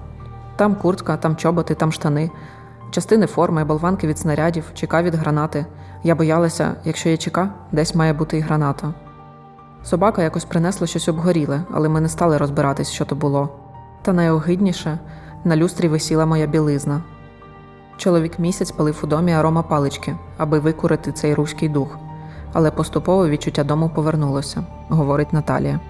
Там 0.57 0.75
куртка, 0.75 1.17
там 1.17 1.37
чоботи, 1.37 1.75
там 1.75 1.93
штани, 1.93 2.31
частини 2.91 3.27
форми, 3.27 3.65
болванки 3.65 4.07
від 4.07 4.19
снарядів, 4.19 4.65
чека 4.75 5.03
від 5.03 5.15
гранати. 5.15 5.67
Я 6.03 6.15
боялася, 6.15 6.75
якщо 6.85 7.09
є 7.09 7.17
чека, 7.17 7.51
десь 7.73 7.95
має 7.95 8.13
бути 8.13 8.39
і 8.39 8.41
граната. 8.41 8.95
Собака 9.85 10.23
якось 10.23 10.45
принесла 10.45 10.87
щось 10.87 11.09
обгоріле, 11.09 11.63
але 11.71 11.89
ми 11.89 12.01
не 12.01 12.09
стали 12.09 12.39
розбиратись, 12.39 12.91
що 12.91 13.05
то 13.05 13.15
було. 13.15 13.49
Та 14.03 14.13
найогидніше 14.13 14.99
на 15.45 15.57
люстрі 15.57 15.89
висіла 15.89 16.27
моя 16.27 16.47
білизна. 16.47 17.03
Чоловік 17.97 18.39
місяць 18.39 18.71
палив 18.71 19.01
у 19.03 19.07
домі 19.07 19.33
арома 19.33 19.63
палички, 19.63 20.17
аби 20.39 20.59
викурити 20.59 21.13
цей 21.13 21.35
руський 21.35 21.69
дух. 21.69 21.99
Але 22.53 22.71
поступово 22.71 23.29
відчуття 23.29 23.65
дому 23.65 23.91
повернулося, 23.95 24.65
говорить 24.89 25.33
Наталія. 25.33 25.81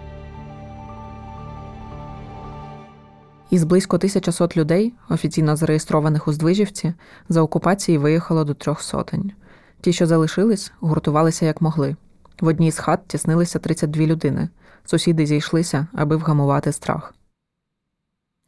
Із 3.50 3.64
близько 3.64 3.96
1100 3.96 4.48
людей, 4.56 4.94
офіційно 5.08 5.56
зареєстрованих 5.56 6.28
у 6.28 6.32
Здвижівці, 6.32 6.94
за 7.28 7.42
окупації 7.42 7.98
виїхало 7.98 8.44
до 8.44 8.54
трьох 8.54 8.80
сотень. 8.80 9.32
Ті, 9.80 9.92
що 9.92 10.06
залишились, 10.06 10.72
гуртувалися 10.80 11.46
як 11.46 11.60
могли. 11.60 11.96
В 12.40 12.46
одній 12.46 12.70
з 12.70 12.78
хат 12.78 13.00
тіснилися 13.06 13.58
32 13.58 14.06
людини. 14.06 14.48
Сусіди 14.84 15.26
зійшлися, 15.26 15.86
аби 15.92 16.16
вгамувати 16.16 16.72
страх. 16.72 17.14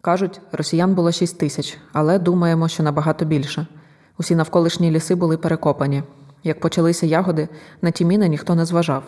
Кажуть, 0.00 0.40
росіян 0.52 0.94
було 0.94 1.12
6 1.12 1.38
тисяч, 1.38 1.78
але 1.92 2.18
думаємо, 2.18 2.68
що 2.68 2.82
набагато 2.82 3.24
більше. 3.24 3.66
Усі 4.18 4.34
навколишні 4.34 4.90
ліси 4.90 5.14
були 5.14 5.36
перекопані. 5.36 6.02
Як 6.44 6.60
почалися 6.60 7.06
ягоди, 7.06 7.48
на 7.82 7.90
ті 7.90 8.04
міни 8.04 8.28
ніхто 8.28 8.54
не 8.54 8.64
зважав. 8.64 9.02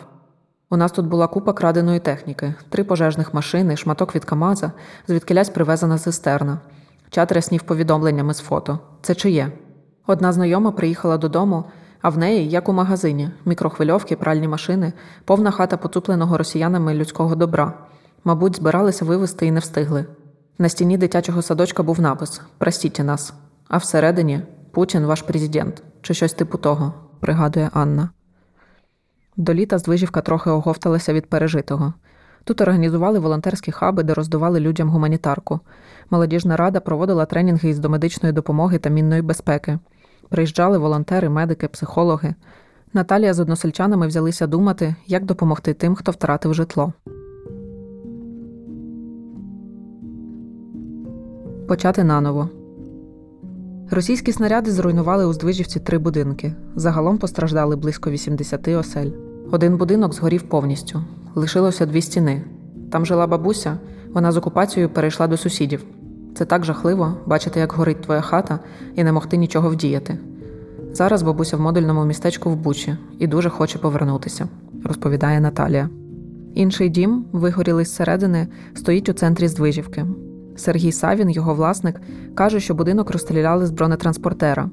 У 0.69 0.77
нас 0.77 0.91
тут 0.91 1.05
була 1.05 1.27
купа 1.27 1.53
краденої 1.53 1.99
техніки, 1.99 2.53
три 2.69 2.83
пожежних 2.83 3.33
машини, 3.33 3.77
шматок 3.77 4.15
від 4.15 4.25
Камаза, 4.25 4.71
звідкилясь 5.07 5.49
привезена 5.49 5.97
цистерна, 5.97 6.59
чат 7.09 7.31
ряснів 7.31 7.61
повідомленнями 7.63 8.33
з 8.33 8.39
фото. 8.39 8.79
Це 9.01 9.15
чиє? 9.15 9.51
Одна 10.07 10.33
знайома 10.33 10.71
приїхала 10.71 11.17
додому, 11.17 11.65
а 12.05 12.09
в 12.09 12.17
неї, 12.17 12.49
як 12.49 12.69
у 12.69 12.73
магазині, 12.73 13.29
мікрохвильовки, 13.45 14.15
пральні 14.15 14.47
машини, 14.47 14.93
повна 15.25 15.51
хата 15.51 15.77
поцупленого 15.77 16.37
росіянами 16.37 16.93
людського 16.93 17.35
добра. 17.35 17.73
Мабуть, 18.23 18.55
збиралися 18.55 19.05
вивезти 19.05 19.47
і 19.47 19.51
не 19.51 19.59
встигли. 19.59 20.05
На 20.57 20.69
стіні 20.69 20.97
дитячого 20.97 21.41
садочка 21.41 21.83
був 21.83 22.01
напис 22.01 22.41
Простіть 22.57 22.99
нас. 22.99 23.33
А 23.67 23.77
всередині 23.77 24.41
Путін 24.71 25.05
ваш 25.05 25.21
президент 25.21 25.83
чи 26.01 26.13
щось 26.13 26.33
типу 26.33 26.57
того, 26.57 26.93
пригадує 27.19 27.69
Анна. 27.73 28.09
До 29.37 29.53
літа 29.53 29.77
Здвижівка 29.77 30.21
трохи 30.21 30.49
оговталася 30.49 31.13
від 31.13 31.29
пережитого. 31.29 31.93
Тут 32.43 32.61
організували 32.61 33.19
волонтерські 33.19 33.71
хаби, 33.71 34.03
де 34.03 34.13
роздавали 34.13 34.59
людям 34.59 34.89
гуманітарку. 34.89 35.59
Молодіжна 36.09 36.57
рада 36.57 36.79
проводила 36.79 37.25
тренінги 37.25 37.69
із 37.69 37.79
домедичної 37.79 38.33
допомоги 38.33 38.77
та 38.77 38.89
мінної 38.89 39.21
безпеки. 39.21 39.79
Приїжджали 40.29 40.77
волонтери, 40.77 41.29
медики, 41.29 41.67
психологи. 41.67 42.35
Наталія 42.93 43.33
з 43.33 43.39
односельчанами 43.39 44.07
взялися 44.07 44.47
думати, 44.47 44.95
як 45.07 45.25
допомогти 45.25 45.73
тим, 45.73 45.95
хто 45.95 46.11
втратив 46.11 46.53
житло. 46.53 46.93
Почати 51.67 52.03
наново. 52.03 52.49
Російські 53.91 54.31
снаряди 54.31 54.71
зруйнували 54.71 55.25
у 55.25 55.33
Здвижівці 55.33 55.79
три 55.79 55.97
будинки. 55.97 56.53
Загалом 56.75 57.17
постраждали 57.17 57.75
близько 57.75 58.11
80 58.11 58.67
осель. 58.67 59.11
Один 59.51 59.77
будинок 59.77 60.13
згорів 60.13 60.43
повністю. 60.43 61.03
Лишилося 61.35 61.85
дві 61.85 62.01
стіни. 62.01 62.43
Там 62.91 63.05
жила 63.05 63.27
бабуся, 63.27 63.77
вона 64.13 64.31
з 64.31 64.37
окупацією 64.37 64.89
перейшла 64.89 65.27
до 65.27 65.37
сусідів. 65.37 65.85
Це 66.35 66.45
так 66.45 66.65
жахливо 66.65 67.13
бачити, 67.25 67.59
як 67.59 67.73
горить 67.73 68.01
твоя 68.01 68.21
хата, 68.21 68.59
і 68.95 69.03
не 69.03 69.11
могти 69.11 69.37
нічого 69.37 69.69
вдіяти. 69.69 70.17
Зараз 70.91 71.23
бабуся 71.23 71.57
в 71.57 71.61
модульному 71.61 72.05
містечку 72.05 72.49
в 72.49 72.55
Бучі 72.55 72.97
і 73.19 73.27
дуже 73.27 73.49
хоче 73.49 73.79
повернутися, 73.79 74.47
розповідає 74.83 75.39
Наталія. 75.39 75.89
Інший 76.53 76.89
дім, 76.89 77.25
вигорілий 77.31 77.85
зсередини, 77.85 78.47
стоїть 78.73 79.09
у 79.09 79.13
центрі 79.13 79.47
Здвижівки. 79.47 80.05
Сергій 80.55 80.91
Савін, 80.91 81.29
його 81.29 81.53
власник, 81.53 82.01
каже, 82.35 82.59
що 82.59 82.73
будинок 82.73 83.11
розстріляли 83.11 83.65
з 83.65 83.71
бронетранспортера. 83.71 84.69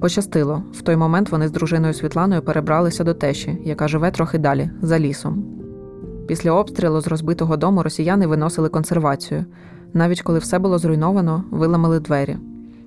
Пощастило, 0.00 0.62
в 0.72 0.82
той 0.82 0.96
момент 0.96 1.30
вони 1.30 1.48
з 1.48 1.52
дружиною 1.52 1.94
Світланою 1.94 2.42
перебралися 2.42 3.04
до 3.04 3.14
тещі, 3.14 3.58
яка 3.64 3.88
живе 3.88 4.10
трохи 4.10 4.38
далі, 4.38 4.70
за 4.82 4.98
лісом. 4.98 5.63
Після 6.26 6.52
обстрілу 6.52 7.00
з 7.00 7.06
розбитого 7.06 7.56
дому 7.56 7.82
росіяни 7.82 8.26
виносили 8.26 8.68
консервацію. 8.68 9.44
Навіть 9.92 10.22
коли 10.22 10.38
все 10.38 10.58
було 10.58 10.78
зруйновано, 10.78 11.44
виламали 11.50 12.00
двері. 12.00 12.36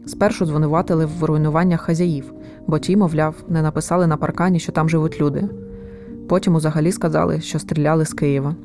Спершу 0.05 0.45
звинуватили 0.45 1.05
в 1.05 1.23
руйнуваннях 1.23 1.81
хазяїв, 1.81 2.33
бо 2.67 2.79
ті, 2.79 2.97
мовляв, 2.97 3.35
не 3.49 3.61
написали 3.61 4.07
на 4.07 4.17
паркані, 4.17 4.59
що 4.59 4.71
там 4.71 4.89
живуть 4.89 5.21
люди. 5.21 5.49
Потім 6.27 6.55
узагалі 6.55 6.91
сказали, 6.91 7.41
що 7.41 7.59
стріляли 7.59 8.05
з 8.05 8.13
Києва. 8.13 8.55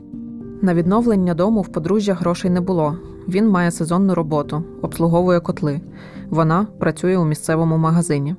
На 0.63 0.75
відновлення 0.75 1.35
дому 1.35 1.61
в 1.61 1.69
подружжя 1.69 2.15
грошей 2.15 2.51
не 2.51 2.61
було. 2.61 2.97
Він 3.29 3.49
має 3.49 3.71
сезонну 3.71 4.15
роботу, 4.15 4.65
обслуговує 4.83 5.41
котли. 5.41 5.81
Вона 6.31 6.67
працює 6.79 7.17
у 7.17 7.25
місцевому 7.25 7.77
магазині. 7.77 8.37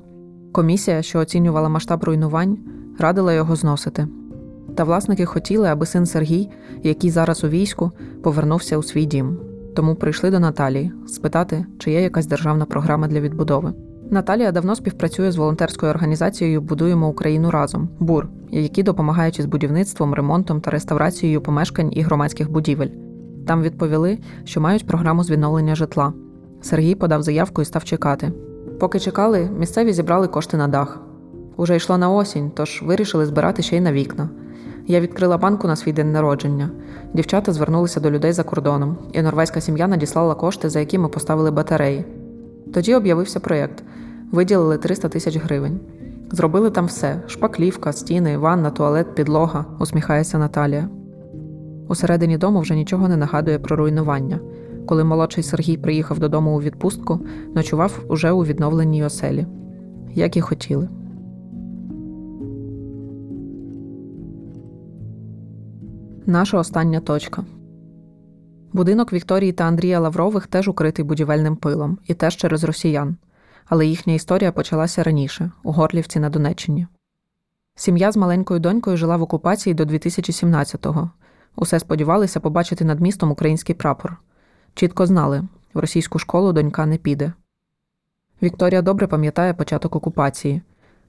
Комісія, 0.52 1.02
що 1.02 1.18
оцінювала 1.18 1.68
масштаб 1.68 2.04
руйнувань, 2.04 2.58
радила 2.98 3.32
його 3.32 3.56
зносити. 3.56 4.08
Та 4.74 4.84
власники 4.84 5.24
хотіли, 5.24 5.68
аби 5.68 5.86
син 5.86 6.06
Сергій, 6.06 6.50
який 6.82 7.10
зараз 7.10 7.44
у 7.44 7.48
війську, 7.48 7.90
повернувся 8.22 8.78
у 8.78 8.82
свій 8.82 9.04
дім. 9.04 9.36
Тому 9.76 9.94
прийшли 9.94 10.30
до 10.30 10.40
Наталії 10.40 10.92
спитати, 11.06 11.66
чи 11.78 11.90
є 11.90 12.02
якась 12.02 12.26
державна 12.26 12.64
програма 12.64 13.08
для 13.08 13.20
відбудови. 13.20 13.72
Наталія 14.10 14.52
давно 14.52 14.76
співпрацює 14.76 15.32
з 15.32 15.36
волонтерською 15.36 15.90
організацією 15.90 16.60
Будуємо 16.60 17.08
Україну 17.08 17.50
разом 17.50 17.88
БУР, 17.98 18.28
які 18.50 18.82
допомагають 18.82 19.38
із 19.38 19.46
будівництвом, 19.46 20.14
ремонтом 20.14 20.60
та 20.60 20.70
реставрацією 20.70 21.40
помешкань 21.40 21.90
і 21.92 22.02
громадських 22.02 22.50
будівель. 22.50 22.88
Там 23.46 23.62
відповіли, 23.62 24.18
що 24.44 24.60
мають 24.60 24.86
програму 24.86 25.24
з 25.24 25.30
відновлення 25.30 25.74
житла. 25.74 26.12
Сергій 26.62 26.94
подав 26.94 27.22
заявку 27.22 27.62
і 27.62 27.64
став 27.64 27.84
чекати. 27.84 28.32
Поки 28.80 28.98
чекали, 28.98 29.50
місцеві 29.58 29.92
зібрали 29.92 30.28
кошти 30.28 30.56
на 30.56 30.68
дах. 30.68 31.00
Уже 31.56 31.76
йшло 31.76 31.98
на 31.98 32.10
осінь, 32.10 32.50
тож 32.54 32.82
вирішили 32.86 33.26
збирати 33.26 33.62
ще 33.62 33.76
й 33.76 33.80
на 33.80 33.92
вікна. 33.92 34.28
Я 34.86 35.00
відкрила 35.00 35.38
банку 35.38 35.68
на 35.68 35.76
свій 35.76 35.92
день 35.92 36.12
народження. 36.12 36.70
Дівчата 37.14 37.52
звернулися 37.52 38.00
до 38.00 38.10
людей 38.10 38.32
за 38.32 38.42
кордоном, 38.42 38.96
і 39.12 39.22
норвезька 39.22 39.60
сім'я 39.60 39.88
надіслала 39.88 40.34
кошти, 40.34 40.70
за 40.70 40.80
які 40.80 40.98
ми 40.98 41.08
поставили 41.08 41.50
батареї. 41.50 42.04
Тоді 42.74 42.94
об'явився 42.94 43.40
проєкт. 43.40 43.84
Виділили 44.32 44.78
300 44.78 45.08
тисяч 45.08 45.36
гривень. 45.36 45.80
Зробили 46.30 46.70
там 46.70 46.86
все: 46.86 47.20
шпаклівка, 47.26 47.92
стіни, 47.92 48.38
ванна, 48.38 48.70
туалет, 48.70 49.14
підлога, 49.14 49.64
усміхається 49.78 50.38
Наталія. 50.38 50.88
Усередині 51.88 52.38
дому 52.38 52.60
вже 52.60 52.74
нічого 52.74 53.08
не 53.08 53.16
нагадує 53.16 53.58
про 53.58 53.76
руйнування. 53.76 54.40
Коли 54.86 55.04
молодший 55.04 55.44
Сергій 55.44 55.76
приїхав 55.76 56.18
додому 56.18 56.56
у 56.56 56.60
відпустку, 56.60 57.20
ночував 57.54 58.04
уже 58.08 58.30
у 58.30 58.44
відновленій 58.44 59.04
оселі, 59.04 59.46
як 60.14 60.36
і 60.36 60.40
хотіли. 60.40 60.88
Наша 66.26 66.58
остання 66.58 67.00
точка. 67.00 67.44
Будинок 68.72 69.12
Вікторії 69.12 69.52
та 69.52 69.64
Андрія 69.64 70.00
Лаврових 70.00 70.46
теж 70.46 70.68
укритий 70.68 71.04
будівельним 71.04 71.56
пилом, 71.56 71.98
і 72.06 72.14
теж 72.14 72.36
через 72.36 72.64
росіян. 72.64 73.16
Але 73.66 73.86
їхня 73.86 74.14
історія 74.14 74.52
почалася 74.52 75.02
раніше, 75.02 75.50
у 75.62 75.72
Горлівці 75.72 76.20
на 76.20 76.30
Донеччині. 76.30 76.86
Сім'я 77.74 78.12
з 78.12 78.16
маленькою 78.16 78.60
донькою 78.60 78.96
жила 78.96 79.16
в 79.16 79.22
окупації 79.22 79.74
до 79.74 79.84
2017-го. 79.84 81.10
Усе 81.56 81.80
сподівалися 81.80 82.40
побачити 82.40 82.84
над 82.84 83.00
містом 83.00 83.30
український 83.30 83.74
прапор. 83.74 84.16
Чітко 84.74 85.06
знали, 85.06 85.42
в 85.74 85.78
російську 85.78 86.18
школу 86.18 86.52
донька 86.52 86.86
не 86.86 86.96
піде. 86.96 87.32
Вікторія 88.42 88.82
добре 88.82 89.06
пам'ятає 89.06 89.54
початок 89.54 89.96
окупації. 89.96 90.62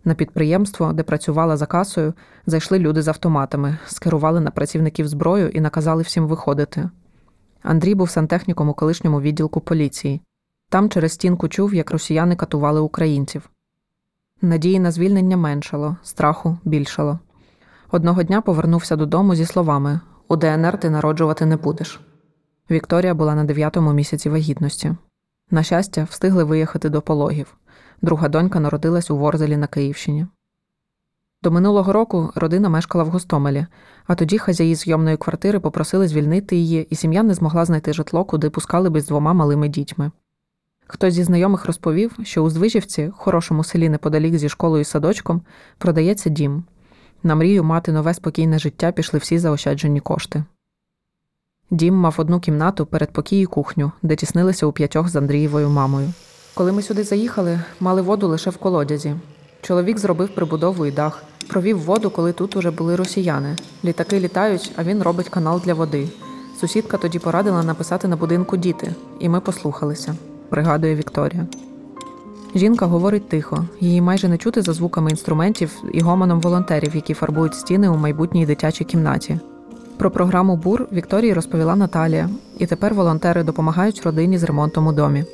На 0.05 0.13
підприємство, 0.13 0.93
де 0.93 1.03
працювала 1.03 1.57
за 1.57 1.65
касою, 1.65 2.13
зайшли 2.45 2.79
люди 2.79 3.01
з 3.01 3.07
автоматами, 3.07 3.77
скерували 3.85 4.39
на 4.39 4.51
працівників 4.51 5.07
зброю 5.07 5.49
і 5.49 5.61
наказали 5.61 6.03
всім 6.03 6.27
виходити. 6.27 6.89
Андрій 7.63 7.95
був 7.95 8.09
сантехніком 8.09 8.69
у 8.69 8.73
колишньому 8.73 9.21
відділку 9.21 9.59
поліції. 9.59 10.21
Там 10.69 10.89
через 10.89 11.11
стінку 11.11 11.47
чув, 11.47 11.73
як 11.73 11.91
росіяни 11.91 12.35
катували 12.35 12.79
українців. 12.79 13.49
Надії 14.41 14.79
на 14.79 14.91
звільнення 14.91 15.37
меншало, 15.37 15.97
страху 16.03 16.57
більшало. 16.63 17.19
Одного 17.91 18.23
дня 18.23 18.41
повернувся 18.41 18.95
додому 18.95 19.35
зі 19.35 19.45
словами 19.45 19.99
У 20.27 20.35
ДНР 20.35 20.79
ти 20.79 20.89
народжувати 20.89 21.45
не 21.45 21.57
будеш. 21.57 22.01
Вікторія 22.71 23.13
була 23.13 23.35
на 23.35 23.43
дев'ятому 23.43 23.93
місяці 23.93 24.29
вагітності. 24.29 24.95
На 25.51 25.63
щастя, 25.63 26.07
встигли 26.09 26.43
виїхати 26.43 26.89
до 26.89 27.01
пологів. 27.01 27.57
Друга 28.01 28.29
донька 28.29 28.59
народилась 28.59 29.11
у 29.11 29.17
Ворзелі 29.17 29.57
на 29.57 29.67
Київщині. 29.67 30.27
До 31.43 31.51
минулого 31.51 31.93
року 31.93 32.31
родина 32.35 32.69
мешкала 32.69 33.03
в 33.03 33.07
Гостомелі, 33.07 33.65
а 34.07 34.15
тоді 34.15 34.37
хазяї 34.37 34.75
зйомної 34.75 35.17
квартири 35.17 35.59
попросили 35.59 36.07
звільнити 36.07 36.55
її, 36.55 36.87
і 36.89 36.95
сім'я 36.95 37.23
не 37.23 37.33
змогла 37.33 37.65
знайти 37.65 37.93
житло, 37.93 38.25
куди 38.25 38.49
пускали 38.49 38.89
би 38.89 39.01
з 39.01 39.07
двома 39.07 39.33
малими 39.33 39.67
дітьми. 39.67 40.11
Хтось 40.87 41.13
зі 41.13 41.23
знайомих 41.23 41.65
розповів, 41.65 42.17
що 42.23 42.43
у 42.43 42.49
Здвижівці, 42.49 43.11
хорошому 43.17 43.63
селі 43.63 43.89
неподалік 43.89 44.37
зі 44.37 44.49
школою 44.49 44.81
і 44.81 44.85
садочком, 44.85 45.41
продається 45.77 46.29
дім. 46.29 46.63
На 47.23 47.35
мрію 47.35 47.63
мати 47.63 47.91
нове 47.91 48.13
спокійне 48.13 48.59
життя 48.59 48.91
пішли 48.91 49.19
всі 49.19 49.39
заощаджені 49.39 49.99
кошти. 49.99 50.43
Дім 51.71 51.95
мав 51.95 52.15
одну 52.17 52.39
кімнату, 52.39 52.85
передпокій 52.85 53.41
і 53.41 53.45
кухню, 53.45 53.91
де 54.01 54.15
тіснилися 54.15 54.65
у 54.65 54.71
п'ятьох 54.71 55.09
з 55.09 55.15
Андрієвою 55.15 55.69
мамою. 55.69 56.13
Коли 56.55 56.71
ми 56.71 56.81
сюди 56.81 57.03
заїхали, 57.03 57.59
мали 57.79 58.01
воду 58.01 58.27
лише 58.27 58.49
в 58.49 58.57
колодязі. 58.57 59.15
Чоловік 59.61 59.99
зробив 59.99 60.29
прибудову 60.29 60.85
і 60.85 60.91
дах, 60.91 61.23
провів 61.47 61.79
воду, 61.79 62.09
коли 62.09 62.33
тут 62.33 62.55
уже 62.55 62.71
були 62.71 62.95
росіяни. 62.95 63.55
Літаки 63.85 64.19
літають, 64.19 64.71
а 64.75 64.83
він 64.83 65.03
робить 65.03 65.29
канал 65.29 65.61
для 65.65 65.73
води. 65.73 66.09
Сусідка 66.59 66.97
тоді 66.97 67.19
порадила 67.19 67.63
написати 67.63 68.07
на 68.07 68.15
будинку 68.15 68.57
діти, 68.57 68.95
і 69.19 69.29
ми 69.29 69.39
послухалися, 69.39 70.15
пригадує 70.49 70.95
Вікторія. 70.95 71.47
Жінка 72.55 72.85
говорить 72.85 73.29
тихо, 73.29 73.65
її 73.79 74.01
майже 74.01 74.27
не 74.27 74.37
чути 74.37 74.61
за 74.61 74.73
звуками 74.73 75.09
інструментів 75.09 75.71
і 75.93 76.01
гомоном 76.01 76.41
волонтерів, 76.41 76.95
які 76.95 77.13
фарбують 77.13 77.55
стіни 77.55 77.89
у 77.89 77.97
майбутній 77.97 78.45
дитячій 78.45 78.83
кімнаті. 78.85 79.39
Про 79.97 80.11
програму 80.11 80.55
БУР 80.55 80.87
Вікторії 80.91 81.33
розповіла 81.33 81.75
Наталія, 81.75 82.29
і 82.57 82.65
тепер 82.65 82.93
волонтери 82.93 83.43
допомагають 83.43 84.01
родині 84.03 84.37
з 84.37 84.43
ремонтом 84.43 84.87
у 84.87 84.93
домі. 84.93 85.25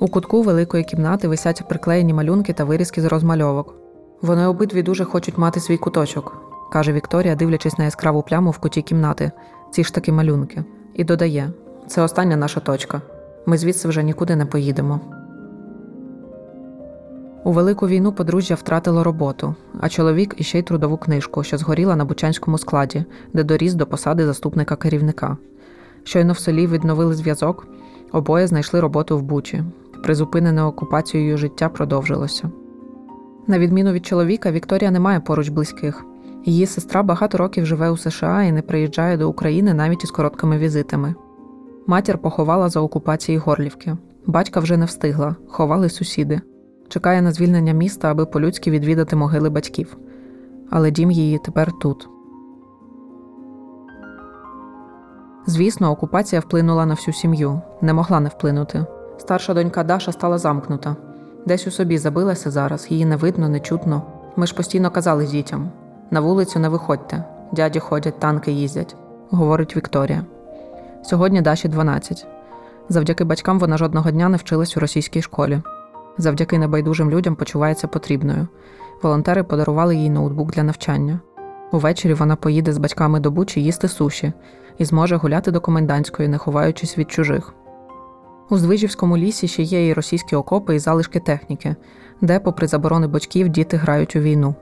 У 0.00 0.08
кутку 0.08 0.42
великої 0.42 0.84
кімнати 0.84 1.28
висять 1.28 1.68
приклеєні 1.68 2.14
малюнки 2.14 2.52
та 2.52 2.64
вирізки 2.64 3.02
з 3.02 3.04
розмальовок. 3.04 3.74
Вони 4.22 4.46
обидві 4.46 4.82
дуже 4.82 5.04
хочуть 5.04 5.38
мати 5.38 5.60
свій 5.60 5.76
куточок, 5.76 6.36
каже 6.72 6.92
Вікторія, 6.92 7.34
дивлячись 7.34 7.78
на 7.78 7.84
яскраву 7.84 8.22
пляму 8.22 8.50
в 8.50 8.58
куті 8.58 8.82
кімнати. 8.82 9.30
Ці 9.70 9.84
ж 9.84 9.94
таки 9.94 10.12
малюнки. 10.12 10.64
І 10.94 11.04
додає: 11.04 11.50
це 11.86 12.02
остання 12.02 12.36
наша 12.36 12.60
точка. 12.60 13.02
Ми 13.46 13.58
звідси 13.58 13.88
вже 13.88 14.02
нікуди 14.02 14.36
не 14.36 14.46
поїдемо. 14.46 15.00
У 17.44 17.52
велику 17.52 17.88
війну 17.88 18.12
подружжя 18.12 18.54
втратило 18.54 19.04
роботу, 19.04 19.54
а 19.80 19.88
чоловік 19.88 20.34
іще 20.38 20.58
й 20.58 20.62
трудову 20.62 20.96
книжку, 20.96 21.42
що 21.42 21.58
згоріла 21.58 21.96
на 21.96 22.04
Бучанському 22.04 22.58
складі, 22.58 23.04
де 23.32 23.44
доріс 23.44 23.74
до 23.74 23.86
посади 23.86 24.26
заступника 24.26 24.76
керівника. 24.76 25.36
Щойно 26.04 26.32
в 26.32 26.38
селі 26.38 26.66
відновили 26.66 27.14
зв'язок, 27.14 27.66
обоє 28.12 28.46
знайшли 28.46 28.80
роботу 28.80 29.18
в 29.18 29.22
Бучі. 29.22 29.64
Призупинене 30.06 30.62
окупацією 30.62 31.38
життя 31.38 31.68
продовжилося. 31.68 32.50
На 33.46 33.58
відміну 33.58 33.92
від 33.92 34.06
чоловіка, 34.06 34.50
Вікторія 34.50 34.90
не 34.90 35.00
має 35.00 35.20
поруч 35.20 35.48
близьких. 35.48 36.04
Її 36.44 36.66
сестра 36.66 37.02
багато 37.02 37.38
років 37.38 37.66
живе 37.66 37.90
у 37.90 37.96
США 37.96 38.42
і 38.42 38.52
не 38.52 38.62
приїжджає 38.62 39.16
до 39.16 39.30
України 39.30 39.74
навіть 39.74 40.04
із 40.04 40.10
короткими 40.10 40.58
візитами. 40.58 41.14
Матір 41.86 42.18
поховала 42.18 42.68
за 42.68 42.80
окупації 42.80 43.38
Горлівки. 43.38 43.96
Батька 44.26 44.60
вже 44.60 44.76
не 44.76 44.84
встигла, 44.84 45.36
ховали 45.48 45.88
сусіди. 45.88 46.40
Чекає 46.88 47.22
на 47.22 47.32
звільнення 47.32 47.72
міста, 47.72 48.10
аби 48.10 48.26
по-людськи 48.26 48.70
відвідати 48.70 49.16
могили 49.16 49.50
батьків. 49.50 49.96
Але 50.70 50.90
дім 50.90 51.10
її 51.10 51.38
тепер 51.38 51.72
тут. 51.80 52.08
Звісно, 55.46 55.90
окупація 55.90 56.40
вплинула 56.40 56.86
на 56.86 56.94
всю 56.94 57.14
сім'ю, 57.14 57.60
не 57.80 57.92
могла 57.92 58.20
не 58.20 58.28
вплинути. 58.28 58.86
Старша 59.18 59.54
донька 59.54 59.84
Даша 59.84 60.12
стала 60.12 60.38
замкнута. 60.38 60.96
Десь 61.46 61.66
у 61.66 61.70
собі 61.70 61.98
забилася 61.98 62.50
зараз, 62.50 62.86
її 62.90 63.04
не 63.04 63.16
видно, 63.16 63.48
не 63.48 63.60
чутно. 63.60 64.02
Ми 64.36 64.46
ж 64.46 64.54
постійно 64.54 64.90
казали 64.90 65.26
дітям: 65.26 65.70
на 66.10 66.20
вулицю 66.20 66.58
не 66.58 66.68
виходьте, 66.68 67.24
дяді 67.52 67.78
ходять, 67.78 68.20
танки 68.20 68.52
їздять, 68.52 68.96
говорить 69.30 69.76
Вікторія. 69.76 70.24
Сьогодні 71.02 71.40
Даші 71.40 71.68
12. 71.68 72.26
Завдяки 72.88 73.24
батькам 73.24 73.58
вона 73.58 73.78
жодного 73.78 74.10
дня 74.10 74.28
не 74.28 74.36
вчилась 74.36 74.76
у 74.76 74.80
російській 74.80 75.22
школі. 75.22 75.62
Завдяки 76.18 76.58
небайдужим 76.58 77.10
людям 77.10 77.36
почувається 77.36 77.88
потрібною. 77.88 78.48
Волонтери 79.02 79.42
подарували 79.42 79.96
їй 79.96 80.10
ноутбук 80.10 80.52
для 80.52 80.62
навчання. 80.62 81.20
Увечері 81.72 82.14
вона 82.14 82.36
поїде 82.36 82.72
з 82.72 82.78
батьками 82.78 83.20
до 83.20 83.30
Бучі 83.30 83.62
їсти 83.62 83.88
суші 83.88 84.32
і 84.78 84.84
зможе 84.84 85.16
гуляти 85.16 85.50
до 85.50 85.60
комендантської, 85.60 86.28
не 86.28 86.38
ховаючись 86.38 86.98
від 86.98 87.10
чужих. 87.10 87.52
У 88.50 88.58
Здвижівському 88.58 89.16
лісі 89.16 89.48
ще 89.48 89.62
є 89.62 89.88
і 89.88 89.92
російські 89.92 90.36
окопи 90.36 90.74
і 90.74 90.78
залишки 90.78 91.20
техніки, 91.20 91.76
де, 92.20 92.40
попри 92.40 92.66
заборони 92.66 93.06
батьків, 93.06 93.48
діти 93.48 93.76
грають 93.76 94.16
у 94.16 94.20
війну. 94.20 94.54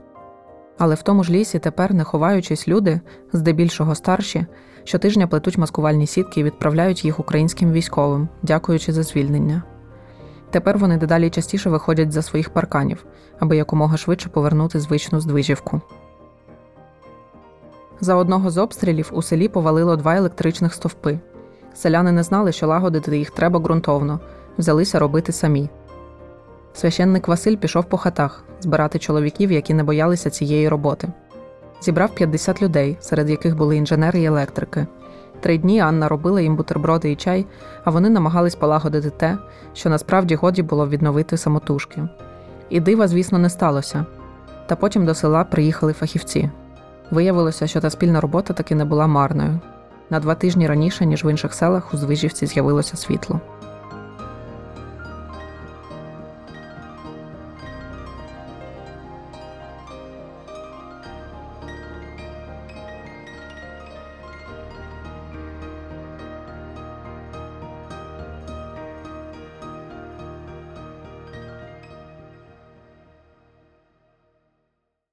Але 0.77 0.95
в 0.95 1.01
тому 1.01 1.23
ж 1.23 1.31
лісі 1.31 1.59
тепер, 1.59 1.93
не 1.93 2.03
ховаючись, 2.03 2.67
люди, 2.67 3.01
здебільшого 3.33 3.95
старші, 3.95 4.45
щотижня 4.83 5.27
плетуть 5.27 5.57
маскувальні 5.57 6.07
сітки 6.07 6.39
і 6.39 6.43
відправляють 6.43 7.05
їх 7.05 7.19
українським 7.19 7.71
військовим, 7.71 8.27
дякуючи 8.41 8.93
за 8.93 9.03
звільнення. 9.03 9.63
Тепер 10.49 10.77
вони 10.77 10.97
дедалі 10.97 11.29
частіше 11.29 11.69
виходять 11.69 12.11
за 12.11 12.21
своїх 12.21 12.49
парканів, 12.49 13.05
аби 13.39 13.57
якомога 13.57 13.97
швидше 13.97 14.29
повернути 14.29 14.79
звичну 14.79 15.19
здвижівку. 15.19 15.81
За 18.01 18.15
одного 18.15 18.49
з 18.49 18.57
обстрілів 18.57 19.09
у 19.13 19.21
селі 19.21 19.47
повалило 19.47 19.95
два 19.95 20.15
електричних 20.15 20.73
стовпи. 20.73 21.19
Селяни 21.75 22.11
не 22.11 22.23
знали, 22.23 22.51
що 22.51 22.67
лагодити 22.67 23.17
їх 23.17 23.29
треба 23.29 23.59
ґрунтовно, 23.59 24.19
взялися 24.57 24.99
робити 24.99 25.31
самі. 25.31 25.69
Священник 26.73 27.27
Василь 27.27 27.55
пішов 27.55 27.85
по 27.85 27.97
хатах 27.97 28.43
збирати 28.59 28.99
чоловіків, 28.99 29.51
які 29.51 29.73
не 29.73 29.83
боялися 29.83 30.29
цієї 30.29 30.69
роботи. 30.69 31.07
Зібрав 31.81 32.15
50 32.15 32.61
людей, 32.61 32.97
серед 32.99 33.29
яких 33.29 33.57
були 33.57 33.77
інженери 33.77 34.19
і 34.19 34.25
електрики. 34.25 34.87
Три 35.39 35.57
дні 35.57 35.79
Анна 35.79 36.07
робила 36.07 36.41
їм 36.41 36.55
бутерброди 36.55 37.11
і 37.11 37.15
чай, 37.15 37.45
а 37.83 37.91
вони 37.91 38.09
намагались 38.09 38.55
полагодити 38.55 39.09
те, 39.09 39.37
що 39.73 39.89
насправді 39.89 40.35
годі 40.35 40.61
було 40.61 40.87
відновити 40.87 41.37
самотужки. 41.37 42.03
І 42.69 42.79
дива, 42.79 43.07
звісно, 43.07 43.37
не 43.37 43.49
сталося. 43.49 44.05
Та 44.67 44.75
потім 44.75 45.05
до 45.05 45.15
села 45.15 45.43
приїхали 45.43 45.93
фахівці. 45.93 46.49
Виявилося, 47.11 47.67
що 47.67 47.81
та 47.81 47.89
спільна 47.89 48.21
робота 48.21 48.53
таки 48.53 48.75
не 48.75 48.85
була 48.85 49.07
марною. 49.07 49.59
На 50.09 50.19
два 50.19 50.35
тижні 50.35 50.67
раніше, 50.67 51.05
ніж 51.05 51.23
в 51.25 51.31
інших 51.31 51.53
селах, 51.53 51.93
у 51.93 51.97
Звижівці 51.97 52.45
з'явилося 52.45 52.97
світло. 52.97 53.41